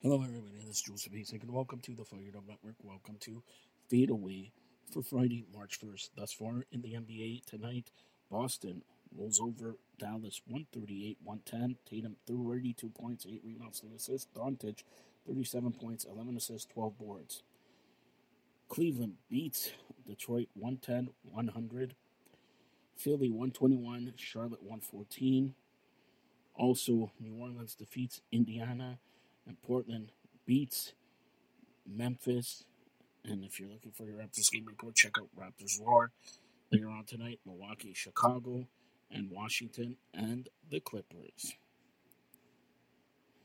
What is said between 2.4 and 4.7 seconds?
Network. Welcome to Fadeaway